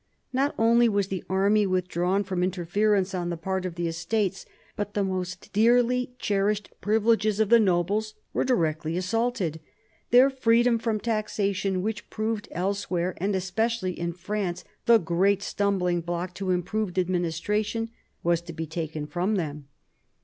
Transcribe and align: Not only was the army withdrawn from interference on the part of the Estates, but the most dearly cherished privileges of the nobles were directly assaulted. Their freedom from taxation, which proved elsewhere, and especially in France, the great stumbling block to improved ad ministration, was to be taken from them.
Not 0.33 0.55
only 0.57 0.89
was 0.89 1.09
the 1.09 1.23
army 1.29 1.67
withdrawn 1.67 2.23
from 2.23 2.41
interference 2.41 3.13
on 3.13 3.29
the 3.29 3.37
part 3.37 3.67
of 3.67 3.75
the 3.75 3.87
Estates, 3.87 4.47
but 4.75 4.95
the 4.95 5.03
most 5.03 5.53
dearly 5.53 6.15
cherished 6.17 6.71
privileges 6.81 7.39
of 7.39 7.49
the 7.49 7.59
nobles 7.59 8.15
were 8.33 8.43
directly 8.43 8.97
assaulted. 8.97 9.59
Their 10.09 10.31
freedom 10.31 10.79
from 10.79 10.99
taxation, 10.99 11.83
which 11.83 12.09
proved 12.09 12.47
elsewhere, 12.49 13.13
and 13.17 13.35
especially 13.35 13.91
in 13.93 14.13
France, 14.13 14.63
the 14.87 14.97
great 14.97 15.43
stumbling 15.43 16.01
block 16.01 16.33
to 16.33 16.49
improved 16.49 16.97
ad 16.97 17.07
ministration, 17.07 17.91
was 18.23 18.41
to 18.41 18.53
be 18.53 18.65
taken 18.65 19.05
from 19.05 19.35
them. 19.35 19.67